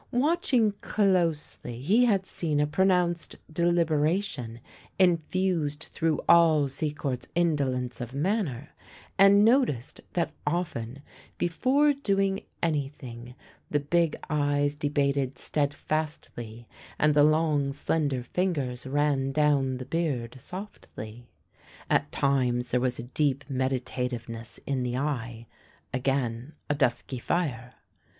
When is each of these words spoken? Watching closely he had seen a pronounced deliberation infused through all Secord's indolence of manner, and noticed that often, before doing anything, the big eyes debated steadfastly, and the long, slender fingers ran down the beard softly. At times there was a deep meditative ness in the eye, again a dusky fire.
Watching 0.13 0.71
closely 0.81 1.79
he 1.79 2.05
had 2.05 2.25
seen 2.25 2.59
a 2.59 2.65
pronounced 2.65 3.35
deliberation 3.53 4.59
infused 4.97 5.89
through 5.93 6.21
all 6.27 6.67
Secord's 6.67 7.27
indolence 7.35 8.01
of 8.01 8.11
manner, 8.15 8.69
and 9.19 9.45
noticed 9.45 10.01
that 10.13 10.33
often, 10.47 11.03
before 11.37 11.93
doing 11.93 12.41
anything, 12.63 13.35
the 13.69 13.79
big 13.79 14.17
eyes 14.27 14.73
debated 14.73 15.37
steadfastly, 15.37 16.67
and 16.97 17.13
the 17.13 17.23
long, 17.23 17.71
slender 17.71 18.23
fingers 18.23 18.87
ran 18.87 19.31
down 19.31 19.77
the 19.77 19.85
beard 19.85 20.35
softly. 20.41 21.29
At 21.91 22.11
times 22.11 22.71
there 22.71 22.81
was 22.81 22.97
a 22.97 23.03
deep 23.03 23.47
meditative 23.47 24.27
ness 24.27 24.59
in 24.65 24.81
the 24.81 24.97
eye, 24.97 25.45
again 25.93 26.53
a 26.71 26.73
dusky 26.73 27.19
fire. 27.19 27.75